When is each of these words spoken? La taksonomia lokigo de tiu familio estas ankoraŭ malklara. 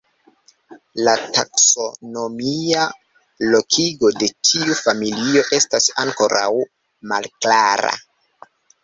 La 1.07 1.11
taksonomia 1.33 2.85
lokigo 3.55 4.11
de 4.23 4.29
tiu 4.49 4.77
familio 4.79 5.45
estas 5.59 5.91
ankoraŭ 6.05 6.49
malklara. 7.13 7.93